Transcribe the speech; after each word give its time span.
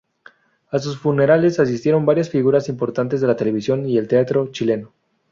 A 0.71 0.79
sus 0.79 0.97
funerales 0.97 1.59
asistieron 1.59 2.07
varias 2.07 2.27
figuras 2.31 2.69
importantes 2.69 3.21
de 3.21 3.27
la 3.27 3.35
televisión 3.35 3.87
y 3.87 3.99
el 3.99 4.07
teatro 4.07 4.51
chileno. 4.51 4.91